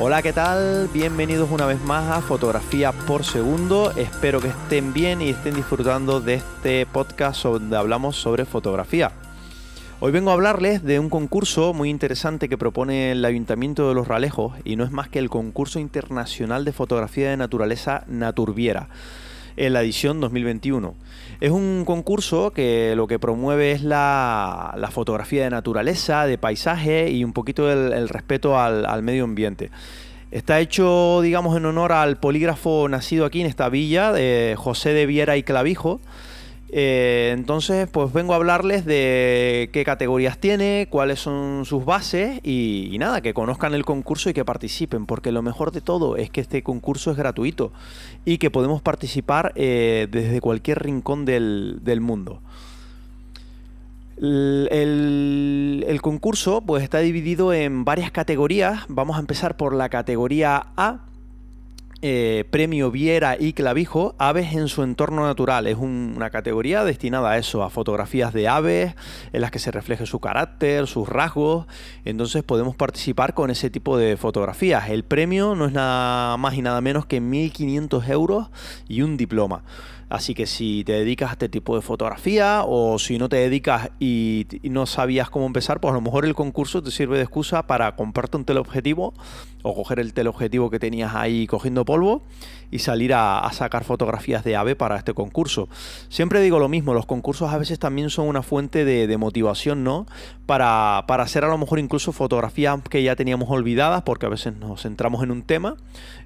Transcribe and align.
Hola, 0.00 0.22
¿qué 0.22 0.32
tal? 0.32 0.88
Bienvenidos 0.92 1.50
una 1.50 1.66
vez 1.66 1.82
más 1.82 2.08
a 2.16 2.20
Fotografía 2.20 2.92
por 2.92 3.24
Segundo. 3.24 3.90
Espero 3.96 4.40
que 4.40 4.46
estén 4.46 4.92
bien 4.92 5.20
y 5.20 5.30
estén 5.30 5.56
disfrutando 5.56 6.20
de 6.20 6.34
este 6.34 6.86
podcast 6.86 7.42
donde 7.42 7.76
hablamos 7.76 8.14
sobre 8.14 8.44
fotografía. 8.44 9.10
Hoy 9.98 10.12
vengo 10.12 10.30
a 10.30 10.34
hablarles 10.34 10.84
de 10.84 11.00
un 11.00 11.10
concurso 11.10 11.74
muy 11.74 11.90
interesante 11.90 12.48
que 12.48 12.56
propone 12.56 13.10
el 13.10 13.24
Ayuntamiento 13.24 13.88
de 13.88 13.94
Los 13.96 14.06
Ralejos 14.06 14.54
y 14.62 14.76
no 14.76 14.84
es 14.84 14.92
más 14.92 15.08
que 15.08 15.18
el 15.18 15.30
concurso 15.30 15.80
internacional 15.80 16.64
de 16.64 16.72
fotografía 16.72 17.30
de 17.30 17.36
naturaleza 17.36 18.04
Naturviera 18.06 18.90
en 19.58 19.72
la 19.72 19.82
edición 19.82 20.20
2021. 20.20 20.94
Es 21.40 21.50
un 21.50 21.84
concurso 21.84 22.52
que 22.52 22.94
lo 22.96 23.06
que 23.06 23.18
promueve 23.18 23.72
es 23.72 23.82
la, 23.82 24.88
fotografía 24.90 25.44
de 25.44 25.50
naturaleza, 25.50 26.26
de 26.26 26.38
paisaje 26.38 27.10
y 27.10 27.24
un 27.24 27.32
poquito 27.32 27.70
el, 27.70 28.08
respeto 28.08 28.58
al, 28.58 29.02
medio 29.02 29.24
ambiente. 29.24 29.70
Está 30.30 30.60
hecho, 30.60 31.20
digamos, 31.22 31.56
en 31.56 31.64
honor 31.64 31.92
al 31.92 32.18
polígrafo 32.18 32.88
nacido 32.88 33.24
aquí 33.24 33.40
en 33.40 33.46
esta 33.46 33.68
villa, 33.68 34.12
de 34.12 34.54
José 34.58 34.92
de 34.92 35.06
Viera 35.06 35.36
y 35.36 35.42
Clavijo, 35.42 36.00
eh, 36.70 37.30
entonces, 37.34 37.88
pues 37.88 38.12
vengo 38.12 38.34
a 38.34 38.36
hablarles 38.36 38.84
de 38.84 39.70
qué 39.72 39.84
categorías 39.84 40.38
tiene, 40.38 40.86
cuáles 40.90 41.18
son 41.18 41.64
sus 41.64 41.84
bases 41.84 42.40
y, 42.44 42.94
nada, 42.98 43.22
que 43.22 43.32
conozcan 43.32 43.74
el 43.74 43.84
concurso 43.84 44.28
y 44.28 44.34
que 44.34 44.44
participen, 44.44 45.06
porque 45.06 45.32
lo 45.32 45.40
mejor 45.40 45.72
de 45.72 45.80
todo 45.80 46.16
es 46.16 46.30
que 46.30 46.40
este 46.42 46.62
concurso 46.62 47.10
es 47.10 47.16
gratuito 47.16 47.72
y 48.24 48.38
que 48.38 48.50
podemos 48.50 48.82
participar 48.82 49.52
eh, 49.54 50.08
desde 50.10 50.40
cualquier 50.40 50.82
rincón 50.82 51.24
del, 51.24 51.80
mundo. 52.00 52.42
El, 54.18 55.84
el, 55.88 56.02
concurso 56.02 56.60
pues 56.60 56.82
está 56.82 56.98
dividido 56.98 57.54
en 57.54 57.84
varias 57.84 58.10
categorías. 58.10 58.84
Vamos 58.88 59.16
a 59.16 59.20
empezar 59.20 59.56
por 59.56 59.74
la 59.74 59.88
categoría 59.88 60.66
A, 60.76 61.07
eh, 62.00 62.44
premio 62.50 62.90
Viera 62.90 63.36
y 63.38 63.52
Clavijo, 63.52 64.14
Aves 64.18 64.54
en 64.54 64.68
su 64.68 64.82
entorno 64.82 65.24
natural. 65.24 65.66
Es 65.66 65.76
una 65.76 66.30
categoría 66.30 66.84
destinada 66.84 67.32
a 67.32 67.38
eso, 67.38 67.62
a 67.62 67.70
fotografías 67.70 68.32
de 68.32 68.48
aves, 68.48 68.94
en 69.32 69.40
las 69.40 69.50
que 69.50 69.58
se 69.58 69.70
refleje 69.70 70.06
su 70.06 70.20
carácter, 70.20 70.86
sus 70.86 71.08
rasgos. 71.08 71.66
Entonces 72.04 72.42
podemos 72.44 72.76
participar 72.76 73.34
con 73.34 73.50
ese 73.50 73.70
tipo 73.70 73.98
de 73.98 74.16
fotografías. 74.16 74.90
El 74.90 75.04
premio 75.04 75.54
no 75.54 75.66
es 75.66 75.72
nada 75.72 76.36
más 76.36 76.54
y 76.54 76.62
nada 76.62 76.80
menos 76.80 77.06
que 77.06 77.20
1.500 77.20 78.08
euros 78.08 78.50
y 78.88 79.02
un 79.02 79.16
diploma. 79.16 79.64
Así 80.08 80.34
que 80.34 80.46
si 80.46 80.84
te 80.84 80.92
dedicas 80.92 81.28
a 81.28 81.32
este 81.32 81.50
tipo 81.50 81.76
de 81.76 81.82
fotografía 81.82 82.62
o 82.66 82.98
si 82.98 83.18
no 83.18 83.28
te 83.28 83.36
dedicas 83.36 83.90
y, 84.00 84.46
no 84.62 84.86
sabías 84.86 85.28
cómo 85.28 85.44
empezar, 85.44 85.80
pues 85.80 85.92
a 85.92 85.94
lo 85.94 86.00
mejor 86.00 86.24
el 86.24 86.34
concurso 86.34 86.82
te 86.82 86.90
sirve 86.90 87.18
de 87.18 87.24
excusa 87.24 87.66
para 87.66 87.94
comprarte 87.94 88.38
un 88.38 88.44
teleobjetivo 88.46 89.12
o 89.62 89.74
coger 89.74 90.00
el 90.00 90.14
teleobjetivo 90.14 90.70
que 90.70 90.78
tenías 90.78 91.14
ahí 91.14 91.46
cogiendo 91.46 91.84
polvo 91.88 92.20
y 92.70 92.80
salir 92.80 93.14
a, 93.14 93.48
sacar 93.52 93.82
fotografías 93.82 94.44
de 94.44 94.54
ave 94.54 94.76
para 94.76 94.98
este 94.98 95.14
concurso. 95.14 95.70
Siempre 96.10 96.42
digo 96.42 96.58
lo 96.58 96.68
mismo, 96.68 96.92
los 96.92 97.06
concursos 97.06 97.50
a 97.50 97.56
veces 97.56 97.78
también 97.78 98.10
son 98.10 98.28
una 98.28 98.42
fuente 98.42 98.84
de, 98.84 99.16
motivación, 99.16 99.84
¿no? 99.84 100.04
Para, 100.44 101.04
para, 101.08 101.22
hacer 101.22 101.46
a 101.46 101.48
lo 101.48 101.56
mejor 101.56 101.78
incluso 101.78 102.12
fotografías 102.12 102.78
que 102.90 103.02
ya 103.02 103.16
teníamos 103.16 103.48
olvidadas, 103.48 104.02
porque 104.02 104.26
a 104.26 104.28
veces 104.28 104.54
nos 104.54 104.82
centramos 104.82 105.22
en 105.22 105.30
un 105.30 105.42
tema. 105.42 105.76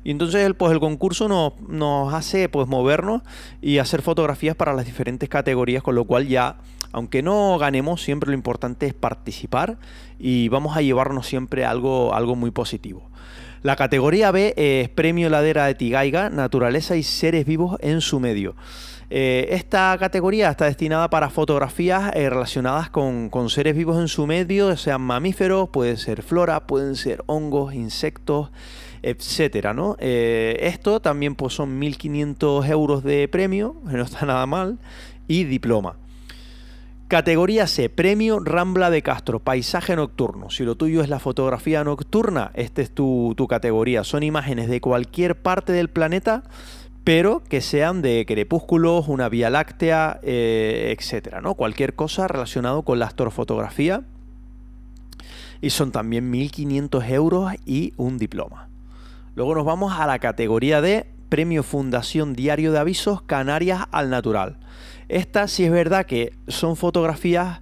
Y 0.02 0.10
entonces 0.10 0.52
pues 0.58 0.72
el 0.72 0.80
concurso 0.80 1.28
nos, 1.28 1.60
nos 1.60 2.12
hace 2.12 2.48
pues 2.48 2.66
movernos 2.66 3.22
y 3.60 3.78
hacer 3.78 4.02
fotografías 4.02 4.56
para 4.56 4.72
las 4.74 4.84
diferentes 4.84 5.28
categorías, 5.28 5.84
con 5.84 5.94
lo 5.94 6.06
cual 6.06 6.26
ya 6.26 6.56
aunque 6.90 7.22
no 7.22 7.56
ganemos, 7.56 8.02
siempre 8.02 8.28
lo 8.28 8.34
importante 8.34 8.86
es 8.86 8.94
participar 8.94 9.78
y 10.18 10.48
vamos 10.48 10.76
a 10.76 10.82
llevarnos 10.82 11.26
siempre 11.26 11.64
algo, 11.64 12.14
algo 12.14 12.36
muy 12.36 12.50
positivo. 12.50 13.08
La 13.62 13.76
categoría 13.76 14.32
B 14.32 14.54
es 14.56 14.88
Premio 14.88 15.30
Ladera 15.30 15.66
de 15.66 15.76
Tigaiga, 15.76 16.30
Naturaleza 16.30 16.96
y 16.96 17.04
Seres 17.04 17.46
Vivos 17.46 17.76
en 17.80 18.00
su 18.00 18.18
medio. 18.18 18.56
Eh, 19.08 19.54
esta 19.54 19.94
categoría 20.00 20.50
está 20.50 20.64
destinada 20.64 21.10
para 21.10 21.30
fotografías 21.30 22.10
eh, 22.14 22.28
relacionadas 22.28 22.90
con, 22.90 23.30
seres 23.50 23.76
vivos 23.76 24.00
en 24.00 24.08
su 24.08 24.26
medio, 24.26 24.74
sean 24.76 25.02
mamíferos, 25.02 25.68
pueden 25.68 25.98
ser 25.98 26.22
flora, 26.22 26.66
pueden 26.66 26.96
ser 26.96 27.22
hongos, 27.26 27.74
insectos, 27.74 28.50
etcétera, 29.02 29.74
¿no? 29.74 29.96
Eh, 30.00 30.56
esto 30.62 31.00
también 31.00 31.34
pues, 31.34 31.52
son 31.52 31.78
1.500 31.78 32.68
euros 32.70 33.04
de 33.04 33.28
premio, 33.28 33.76
no 33.84 34.02
está 34.02 34.24
nada 34.24 34.46
mal, 34.46 34.78
y 35.28 35.44
diploma. 35.44 35.96
Categoría 37.12 37.66
C, 37.66 37.90
Premio 37.90 38.40
Rambla 38.40 38.88
de 38.88 39.02
Castro, 39.02 39.38
Paisaje 39.38 39.94
Nocturno. 39.96 40.48
Si 40.48 40.64
lo 40.64 40.76
tuyo 40.76 41.02
es 41.02 41.10
la 41.10 41.18
fotografía 41.18 41.84
nocturna, 41.84 42.52
esta 42.54 42.80
es 42.80 42.90
tu, 42.90 43.36
categoría. 43.50 44.02
Son 44.02 44.22
imágenes 44.22 44.66
de 44.70 44.80
cualquier 44.80 45.36
parte 45.36 45.74
del 45.74 45.90
planeta, 45.90 46.42
pero 47.04 47.42
que 47.44 47.60
sean 47.60 48.00
de 48.00 48.24
crepúsculos, 48.26 49.08
una 49.08 49.28
vía 49.28 49.50
láctea, 49.50 50.20
eh, 50.22 50.96
etcétera, 50.98 51.42
¿no? 51.42 51.52
Cualquier 51.52 51.94
cosa 51.94 52.28
relacionado 52.28 52.80
con 52.80 52.98
la 52.98 53.04
astrofotografía. 53.08 54.04
Y 55.60 55.68
son 55.68 55.92
también 55.92 56.32
1.500 56.32 57.10
euros 57.10 57.52
y 57.66 57.92
un 57.98 58.16
diploma. 58.16 58.70
Luego 59.34 59.54
nos 59.54 59.66
vamos 59.66 59.92
a 59.98 60.06
la 60.06 60.18
categoría 60.18 60.80
D, 60.80 61.04
Premio 61.28 61.62
Fundación 61.62 62.32
Diario 62.32 62.72
de 62.72 62.78
Avisos 62.78 63.20
Canarias 63.20 63.84
al 63.90 64.08
Natural. 64.08 64.56
Esta 65.12 65.46
sí 65.46 65.66
es 65.66 65.70
verdad 65.70 66.06
que 66.06 66.32
son 66.48 66.74
fotografías 66.74 67.60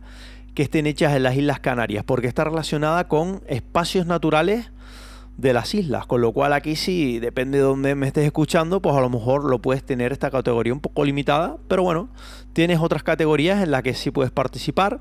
que 0.55 0.63
estén 0.63 0.87
hechas 0.87 1.17
en 1.17 1.25
las 1.25 1.35
Islas 1.35 1.59
Canarias, 1.59 2.05
porque 2.05 2.29
está 2.29 2.45
relacionada 2.45 3.09
con 3.09 3.43
espacios 3.49 4.07
naturales 4.07 4.71
de 5.37 5.53
las 5.53 5.75
islas, 5.75 6.07
con 6.07 6.21
lo 6.21 6.31
cual 6.31 6.53
aquí 6.53 6.77
sí, 6.77 7.19
depende 7.19 7.59
de 7.59 7.65
dónde 7.65 7.97
me 7.97 8.07
estés 8.07 8.25
escuchando, 8.25 8.81
pues 8.81 8.95
a 8.95 9.01
lo 9.01 9.11
mejor 9.11 9.51
lo 9.51 9.59
puedes 9.59 9.83
tener 9.83 10.13
esta 10.13 10.31
categoría 10.31 10.73
un 10.73 10.79
poco 10.79 11.05
limitada, 11.05 11.57
pero 11.67 11.83
bueno, 11.83 12.09
tienes 12.53 12.79
otras 12.79 13.03
categorías 13.03 13.61
en 13.65 13.73
las 13.73 13.83
que 13.83 13.95
sí 13.95 14.13
puedes 14.13 14.31
participar 14.31 15.01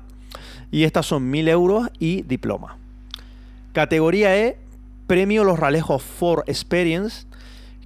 y 0.72 0.82
estas 0.82 1.06
son 1.06 1.30
1000 1.30 1.48
euros 1.50 1.88
y 2.00 2.22
diploma. 2.22 2.78
Categoría 3.72 4.36
E, 4.36 4.58
premio 5.06 5.44
Los 5.44 5.60
Ralejos 5.60 6.02
for 6.02 6.42
Experience, 6.48 7.26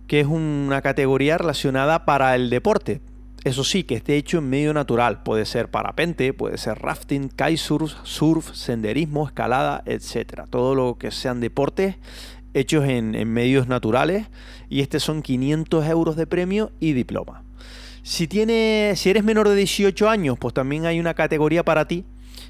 que 0.06 0.20
es 0.20 0.26
una 0.26 0.80
categoría 0.80 1.36
relacionada 1.36 2.06
para 2.06 2.34
el 2.34 2.48
deporte, 2.48 3.02
eso 3.44 3.62
sí, 3.62 3.84
que 3.84 3.94
esté 3.94 4.16
hecho 4.16 4.38
en 4.38 4.48
medio 4.48 4.72
natural. 4.72 5.22
Puede 5.22 5.44
ser 5.44 5.70
parapente, 5.70 6.32
puede 6.32 6.56
ser 6.56 6.78
rafting, 6.78 7.28
kitesurf, 7.28 7.92
surf, 8.02 8.54
senderismo, 8.54 9.26
escalada, 9.26 9.82
etc. 9.84 10.44
Todo 10.48 10.74
lo 10.74 10.96
que 10.96 11.10
sean 11.10 11.40
deportes 11.40 11.96
hechos 12.54 12.84
en, 12.84 13.12
medios 13.28 13.68
naturales. 13.68 14.28
Y 14.70 14.80
este 14.80 14.98
son 14.98 15.20
500 15.20 15.86
euros 15.86 16.16
de 16.16 16.26
premio 16.26 16.72
y 16.80 16.94
diploma. 16.94 17.44
Si, 18.02 18.26
tiene, 18.28 18.94
si 18.96 19.10
eres 19.10 19.24
menor 19.24 19.50
de 19.50 19.56
18 19.56 20.08
años, 20.08 20.38
pues 20.38 20.54
también 20.54 20.86
hay 20.86 20.98
una 20.98 21.12
categoría 21.12 21.64
para 21.64 21.86
ti, 21.86 22.06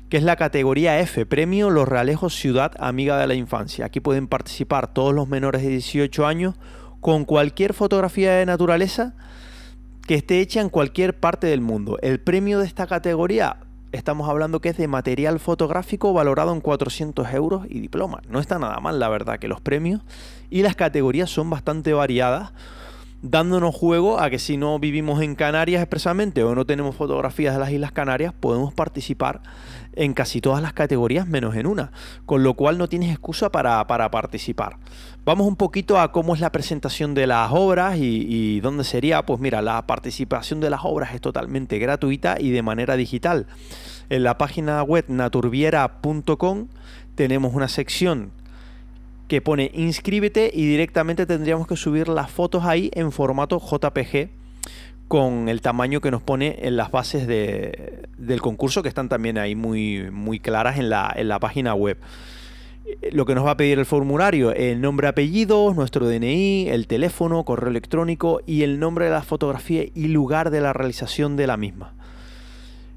que 0.09 0.17
es 0.17 0.23
la 0.23 0.37
categoría 0.37 1.01
F, 1.01 1.27
Premio 1.27 1.71
Los 1.71 1.89
Realejos 1.89 2.37
Ciudad 2.37 2.73
Amiga 2.79 3.19
de 3.19 3.27
la 3.27 3.35
Infancia. 3.35 3.87
Aquí 3.87 3.99
pueden 3.99 4.29
participar 4.29 4.95
todos 4.95 5.13
los 5.13 5.27
menores 5.27 5.63
de 5.63 5.71
18 5.71 6.25
años 6.25 6.55
con 7.01 7.25
cualquier 7.25 7.75
fotografía 7.75 8.35
de 8.35 8.47
naturaleza 8.47 9.15
que 10.07 10.15
esté 10.15 10.41
hecha 10.41 10.61
en 10.61 10.69
cualquier 10.69 11.19
parte 11.19 11.47
del 11.47 11.61
mundo. 11.61 11.99
El 12.03 12.21
premio 12.21 12.59
de 12.59 12.67
esta 12.67 12.87
categoría, 12.87 13.57
estamos 13.93 14.29
hablando 14.29 14.61
que 14.61 14.69
es 14.69 14.77
de 14.77 14.89
material 14.89 15.41
fotográfico 15.41 16.13
valorado 16.13 16.53
en 16.53 16.61
400 16.61 17.33
euros 17.33 17.67
y 17.69 17.81
diploma. 17.81 18.21
No 18.29 18.41
está 18.41 18.59
nada 18.59 18.79
mal, 18.81 18.99
la 18.99 19.09
verdad, 19.09 19.39
que 19.39 19.49
los 19.49 19.61
premios 19.61 20.03
y 20.51 20.63
las 20.63 20.77
categorías 20.77 21.31
son 21.31 21.49
bastante 21.49 21.93
variadas 21.93 22.53
dándonos 23.25 23.75
juego 23.75 24.21
a 24.21 24.29
que 24.29 24.39
si 24.39 24.59
no 24.59 24.79
vivimos 24.79 25.23
en 25.23 25.35
Canarias 25.35 25.81
expresamente 25.81 26.45
o 26.45 26.55
no 26.55 26.67
tenemos 26.67 26.95
fotografías 26.95 27.55
de 27.55 27.61
las 27.61 27.71
Islas 27.71 27.91
Canarias, 27.91 28.35
podemos 28.39 28.75
participar 28.75 29.41
en 29.95 30.13
casi 30.13 30.43
todas 30.43 30.61
las 30.61 30.75
categorías 30.75 31.27
menos 31.27 31.57
en 31.57 31.67
una, 31.67 31.91
con 32.27 32.43
lo 32.43 32.53
cual 32.53 32.77
no 32.77 32.87
tienes 32.87 33.11
excusa 33.11 33.51
para, 33.51 33.87
participar. 33.87 34.77
Vamos 35.25 35.47
un 35.47 35.57
poquito 35.57 35.99
a 35.99 36.13
cómo 36.13 36.35
es 36.35 36.41
la 36.41 36.53
presentación 36.53 37.15
de 37.15 37.27
las 37.27 37.51
obras 37.51 37.97
y, 37.97 38.27
y 38.29 38.61
dónde 38.61 38.85
sería. 38.85 39.25
Pues 39.25 39.41
mira, 39.41 39.63
la 39.63 39.87
participación 39.87 40.61
de 40.61 40.69
las 40.69 40.81
obras 40.85 41.15
es 41.15 41.23
totalmente 41.23 41.79
gratuita 41.79 42.37
y 42.39 42.51
de 42.51 42.61
manera 42.61 42.95
digital. 42.95 43.47
En 44.11 44.23
la 44.23 44.37
página 44.37 44.83
web 44.83 45.07
naturviera.com 45.09 46.69
tenemos 47.15 47.55
una 47.55 47.69
sección 47.69 48.33
que 49.29 49.41
pone 49.41 49.71
inscríbete 49.75 50.51
y 50.53 50.67
directamente 50.67 51.27
tendríamos 51.27 51.67
que 51.67 51.77
subir 51.77 52.09
las 52.09 52.31
fotos 52.31 52.65
ahí 52.65 52.91
en 52.95 53.13
formato 53.13 53.61
JPG 53.61 54.29
con 55.09 55.49
el 55.49 55.61
tamaño 55.61 56.01
que 56.01 56.11
nos 56.11 56.23
pone 56.23 56.59
en 56.63 56.77
las 56.77 56.91
bases 56.91 57.27
del 57.27 58.41
concurso 58.41 58.83
que 58.83 58.89
están 58.89 59.09
también 59.09 59.39
ahí 59.39 59.55
muy, 59.55 60.11
muy 60.11 60.41
claras 60.41 60.79
en 60.79 60.91
la, 60.91 61.13
en 61.15 61.29
la 61.29 61.39
página 61.39 61.75
web. 61.75 61.99
Lo 63.13 63.25
que 63.25 63.35
nos 63.35 63.47
va 63.47 63.53
a 63.53 63.57
pedir 63.57 63.79
el 63.79 63.87
formulario, 63.87 64.53
el 64.53 64.81
nombre, 64.81 65.09
apellido, 65.09 65.73
nuestro 65.73 66.07
DNI, 66.07 66.69
el 66.69 66.87
teléfono, 66.87 67.45
correo 67.45 67.71
electrónico 67.71 68.41
y 68.47 68.63
el 68.63 68.79
nombre 68.79 69.07
de 69.07 69.13
la 69.13 69.23
fotografía 69.23 69.85
y 69.95 70.09
lugar 70.09 70.51
de 70.51 70.61
la 70.61 70.73
realización 70.73 71.37
de 71.37 71.47
la 71.47 71.57
misma. 71.57 71.95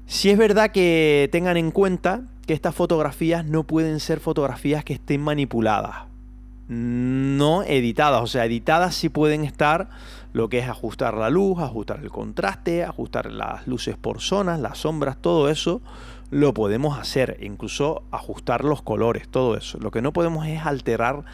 Si 0.06 0.30
es 0.30 0.38
verdad 0.38 0.72
que 0.72 1.28
tengan 1.32 1.56
en 1.56 1.70
cuenta 1.70 2.22
que 2.46 2.54
estas 2.54 2.74
fotografías 2.74 3.44
no 3.44 3.64
pueden 3.64 4.00
ser 4.00 4.20
fotografías 4.20 4.84
que 4.84 4.94
estén 4.94 5.20
manipuladas, 5.20 6.07
no 6.68 7.62
editadas. 7.62 8.22
O 8.22 8.26
sea, 8.26 8.44
editadas 8.44 8.94
sí 8.94 9.08
pueden 9.08 9.44
estar 9.44 9.88
lo 10.32 10.48
que 10.48 10.58
es 10.58 10.68
ajustar 10.68 11.14
la 11.14 11.30
luz, 11.30 11.58
ajustar 11.58 12.00
el 12.00 12.10
contraste, 12.10 12.84
ajustar 12.84 13.32
las 13.32 13.66
luces 13.66 13.96
por 13.96 14.20
zonas, 14.20 14.60
las 14.60 14.78
sombras, 14.78 15.16
todo 15.20 15.48
eso 15.48 15.80
lo 16.30 16.52
podemos 16.52 16.98
hacer, 16.98 17.38
incluso 17.40 18.02
ajustar 18.10 18.64
los 18.64 18.82
colores, 18.82 19.28
todo 19.28 19.56
eso. 19.56 19.78
Lo 19.80 19.90
que 19.90 20.02
no 20.02 20.12
podemos 20.12 20.46
es 20.46 20.64
alterar 20.66 21.24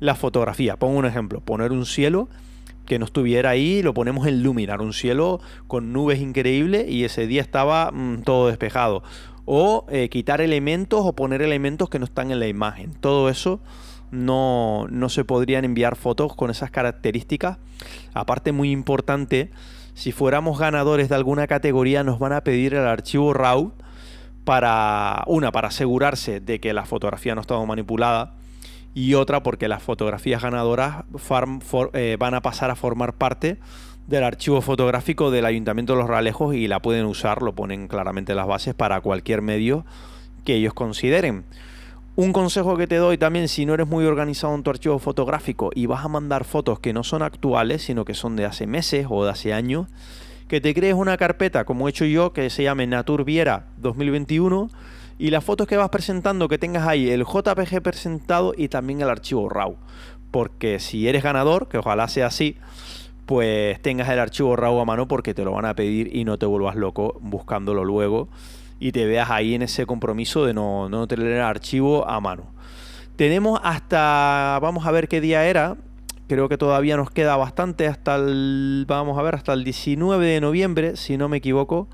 la 0.00 0.14
fotografía. 0.14 0.76
Pongo 0.76 0.98
un 0.98 1.06
ejemplo, 1.06 1.40
poner 1.40 1.72
un 1.72 1.86
cielo 1.86 2.28
que 2.84 2.98
no 2.98 3.04
estuviera 3.04 3.50
ahí, 3.50 3.82
lo 3.82 3.94
ponemos 3.94 4.26
en 4.26 4.42
Luminar, 4.42 4.80
un 4.80 4.92
cielo 4.92 5.40
con 5.68 5.92
nubes 5.92 6.18
increíbles 6.20 6.88
y 6.88 7.04
ese 7.04 7.28
día 7.28 7.40
estaba 7.42 7.92
mm, 7.92 8.22
todo 8.22 8.48
despejado. 8.48 9.04
O 9.44 9.86
eh, 9.88 10.08
quitar 10.08 10.40
elementos 10.40 11.00
o 11.04 11.12
poner 11.12 11.42
elementos 11.42 11.88
que 11.88 12.00
no 12.00 12.04
están 12.04 12.32
en 12.32 12.40
la 12.40 12.48
imagen. 12.48 12.92
Todo 12.94 13.28
eso 13.28 13.60
no, 14.10 14.86
no 14.90 15.08
se 15.08 15.24
podrían 15.24 15.64
enviar 15.64 15.96
fotos 15.96 16.34
con 16.34 16.50
esas 16.50 16.70
características. 16.70 17.58
Aparte, 18.14 18.52
muy 18.52 18.70
importante, 18.70 19.50
si 19.94 20.12
fuéramos 20.12 20.58
ganadores 20.58 21.08
de 21.08 21.14
alguna 21.14 21.46
categoría, 21.46 22.04
nos 22.04 22.18
van 22.18 22.32
a 22.32 22.42
pedir 22.42 22.74
el 22.74 22.86
archivo 22.86 23.32
RAW 23.32 23.72
para, 24.44 25.22
una, 25.26 25.52
para 25.52 25.68
asegurarse 25.68 26.40
de 26.40 26.60
que 26.60 26.72
la 26.72 26.84
fotografía 26.84 27.34
no 27.34 27.40
ha 27.40 27.42
estado 27.42 27.64
manipulada 27.66 28.34
y 28.94 29.14
otra 29.14 29.42
porque 29.42 29.68
las 29.68 29.82
fotografías 29.82 30.42
ganadoras 30.42 31.04
eh, 31.92 32.16
van 32.18 32.34
a 32.34 32.40
pasar 32.40 32.70
a 32.70 32.76
formar 32.76 33.14
parte 33.14 33.58
del 34.06 34.24
archivo 34.24 34.60
fotográfico 34.60 35.30
del 35.30 35.46
Ayuntamiento 35.46 35.92
de 35.92 36.00
Los 36.00 36.08
Realejos 36.08 36.54
y 36.54 36.66
la 36.66 36.80
pueden 36.80 37.06
usar, 37.06 37.42
lo 37.42 37.54
ponen 37.54 37.86
claramente 37.86 38.34
las 38.34 38.46
bases 38.46 38.74
para 38.74 39.00
cualquier 39.00 39.42
medio 39.42 39.84
que 40.44 40.54
ellos 40.54 40.74
consideren. 40.74 41.44
Un 42.20 42.34
consejo 42.34 42.76
que 42.76 42.86
te 42.86 42.96
doy 42.96 43.16
también, 43.16 43.48
si 43.48 43.64
no 43.64 43.72
eres 43.72 43.86
muy 43.86 44.04
organizado 44.04 44.54
en 44.54 44.62
tu 44.62 44.68
archivo 44.68 44.98
fotográfico 44.98 45.70
y 45.74 45.86
vas 45.86 46.04
a 46.04 46.08
mandar 46.08 46.44
fotos 46.44 46.78
que 46.78 46.92
no 46.92 47.02
son 47.02 47.22
actuales, 47.22 47.80
sino 47.80 48.04
que 48.04 48.12
son 48.12 48.36
de 48.36 48.44
hace 48.44 48.66
meses 48.66 49.06
o 49.08 49.24
de 49.24 49.30
hace 49.30 49.54
años, 49.54 49.86
que 50.46 50.60
te 50.60 50.74
crees 50.74 50.92
una 50.92 51.16
carpeta, 51.16 51.64
como 51.64 51.86
he 51.86 51.90
hecho 51.92 52.04
yo, 52.04 52.34
que 52.34 52.50
se 52.50 52.62
llame 52.62 52.86
Naturviera 52.86 53.68
2021, 53.78 54.68
y 55.18 55.30
las 55.30 55.42
fotos 55.42 55.66
que 55.66 55.78
vas 55.78 55.88
presentando, 55.88 56.46
que 56.46 56.58
tengas 56.58 56.86
ahí 56.86 57.08
el 57.08 57.24
JPG 57.24 57.80
presentado 57.80 58.52
y 58.54 58.68
también 58.68 59.00
el 59.00 59.08
archivo 59.08 59.48
RAW. 59.48 59.76
Porque 60.30 60.78
si 60.78 61.08
eres 61.08 61.22
ganador, 61.22 61.68
que 61.68 61.78
ojalá 61.78 62.06
sea 62.08 62.26
así, 62.26 62.58
pues 63.24 63.80
tengas 63.80 64.10
el 64.10 64.18
archivo 64.18 64.56
RAW 64.56 64.78
a 64.78 64.84
mano 64.84 65.08
porque 65.08 65.32
te 65.32 65.42
lo 65.42 65.52
van 65.52 65.64
a 65.64 65.74
pedir 65.74 66.14
y 66.14 66.24
no 66.24 66.36
te 66.36 66.44
vuelvas 66.44 66.76
loco 66.76 67.18
buscándolo 67.22 67.82
luego 67.82 68.28
y 68.80 68.92
te 68.92 69.06
veas 69.06 69.30
ahí 69.30 69.54
en 69.54 69.62
ese 69.62 69.86
compromiso 69.86 70.46
de 70.46 70.54
no, 70.54 70.88
no 70.88 71.06
tener 71.06 71.26
el 71.26 71.42
archivo 71.42 72.08
a 72.08 72.18
mano. 72.20 72.46
Tenemos 73.14 73.60
hasta, 73.62 74.58
vamos 74.62 74.86
a 74.86 74.90
ver 74.90 75.06
qué 75.06 75.20
día 75.20 75.44
era, 75.44 75.76
creo 76.26 76.48
que 76.48 76.56
todavía 76.56 76.96
nos 76.96 77.10
queda 77.10 77.36
bastante 77.36 77.86
hasta 77.86 78.16
el, 78.16 78.86
vamos 78.88 79.18
a 79.18 79.22
ver, 79.22 79.34
hasta 79.34 79.52
el 79.52 79.62
19 79.62 80.24
de 80.24 80.40
noviembre, 80.40 80.96
si 80.96 81.18
no 81.18 81.28
me 81.28 81.36
equivoco, 81.36 81.88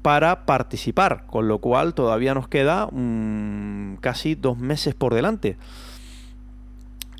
para 0.00 0.46
participar, 0.46 1.26
con 1.26 1.48
lo 1.48 1.58
cual 1.58 1.92
todavía 1.94 2.32
nos 2.32 2.46
queda 2.46 2.86
mm, 2.86 3.96
casi 3.96 4.36
dos 4.36 4.56
meses 4.56 4.94
por 4.94 5.14
delante. 5.14 5.56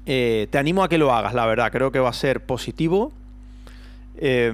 Eh, 0.07 0.47
te 0.51 0.59
animo 0.59 0.85
a 0.85 0.89
que 0.89 0.99
lo 0.99 1.13
hagas, 1.13 1.35
la 1.35 1.47
verdad, 1.47 1.73
creo 1.73 1.91
que 1.91 1.99
va 1.99 2.11
a 2.11 2.15
ser 2.15 2.47
positivo 2.47 3.13
eh, 4.21 4.51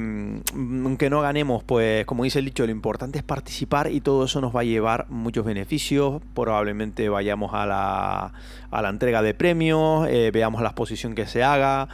aunque 0.53 1.09
no 1.09 1.23
ganemos, 1.23 1.65
pues 1.65 2.05
como 2.05 2.25
dice 2.25 2.39
el 2.39 2.45
dicho, 2.45 2.67
lo 2.67 2.71
importante 2.71 3.17
es 3.17 3.25
participar 3.25 3.91
y 3.91 4.03
todo 4.03 4.27
eso 4.27 4.43
nos 4.43 4.55
va 4.55 4.61
a 4.61 4.65
llevar 4.65 5.07
muchos 5.09 5.47
beneficios. 5.47 6.21
Probablemente 6.35 7.09
vayamos 7.09 7.55
a 7.55 7.65
la, 7.65 8.33
a 8.71 8.83
la 8.83 8.89
entrega 8.91 9.23
de 9.23 9.33
premios, 9.33 10.07
eh, 10.09 10.31
veamos 10.33 10.61
la 10.61 10.69
exposición 10.69 11.15
que 11.15 11.27
se 11.27 11.43
haga, 11.43 11.89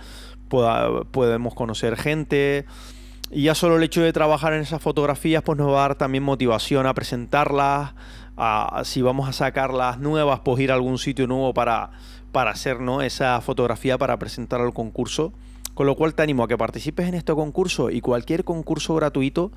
podemos 0.48 1.54
conocer 1.54 1.96
gente. 1.96 2.66
Y 3.30 3.44
ya 3.44 3.54
solo 3.54 3.76
el 3.76 3.84
hecho 3.84 4.02
de 4.02 4.12
trabajar 4.12 4.52
en 4.52 4.62
esas 4.62 4.82
fotografías 4.82 5.44
pues 5.44 5.56
nos 5.56 5.68
va 5.68 5.84
a 5.84 5.88
dar 5.88 5.94
también 5.94 6.24
motivación 6.24 6.88
a 6.88 6.94
presentarlas, 6.94 7.92
si 8.82 9.02
vamos 9.02 9.28
a 9.28 9.32
sacar 9.32 9.72
las 9.72 10.00
nuevas, 10.00 10.40
pues 10.40 10.60
ir 10.60 10.72
a 10.72 10.74
algún 10.74 10.98
sitio 10.98 11.28
nuevo 11.28 11.54
para, 11.54 11.90
para 12.32 12.50
hacer 12.50 12.78
esa 13.04 13.40
fotografía 13.40 13.96
para 13.96 14.18
presentar 14.18 14.60
al 14.60 14.72
concurso. 14.72 15.32
Con 15.80 15.86
lo 15.86 15.96
cual 15.96 16.12
te 16.12 16.22
animo 16.22 16.44
a 16.44 16.46
que 16.46 16.58
participes 16.58 17.08
en 17.08 17.14
este 17.14 17.32
concurso 17.32 17.88
y 17.88 18.02
cualquier 18.02 18.44
concurso 18.44 18.94
gratuito 18.96 19.50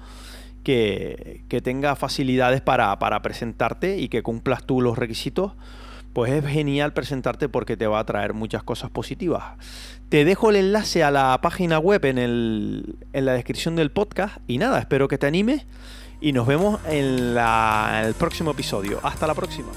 que, 0.63 1.43
tenga 1.61 1.97
facilidades 1.97 2.61
para, 2.61 3.21
presentarte 3.21 3.97
y 3.97 4.07
que 4.07 4.23
cumplas 4.23 4.63
tú 4.65 4.79
los 4.79 4.97
requisitos, 4.97 5.51
pues 6.13 6.31
es 6.31 6.45
genial 6.45 6.93
presentarte 6.93 7.49
porque 7.49 7.75
te 7.75 7.87
va 7.87 7.99
a 7.99 8.05
traer 8.05 8.33
muchas 8.33 8.63
cosas 8.63 8.89
positivas. 8.89 9.43
Te 10.07 10.23
dejo 10.23 10.49
el 10.49 10.55
enlace 10.55 11.03
a 11.03 11.11
la 11.11 11.37
página 11.41 11.77
web 11.77 12.05
en, 12.05 12.17
el, 12.17 12.95
en 13.11 13.25
la 13.25 13.33
descripción 13.33 13.75
del 13.75 13.91
podcast 13.91 14.37
y 14.47 14.59
nada, 14.59 14.79
espero 14.79 15.09
que 15.09 15.17
te 15.17 15.27
animes 15.27 15.65
y 16.21 16.31
nos 16.31 16.47
vemos 16.47 16.79
en 16.87 17.35
el 17.35 18.13
próximo 18.13 18.51
episodio. 18.51 19.01
Hasta 19.03 19.27
la 19.27 19.33
próxima. 19.33 19.73